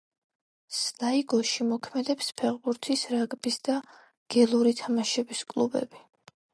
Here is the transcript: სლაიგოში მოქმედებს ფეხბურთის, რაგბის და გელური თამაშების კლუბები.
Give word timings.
სლაიგოში 0.77 1.67
მოქმედებს 1.73 2.31
ფეხბურთის, 2.43 3.05
რაგბის 3.15 3.61
და 3.71 3.79
გელური 4.37 4.77
თამაშების 4.85 5.49
კლუბები. 5.55 6.09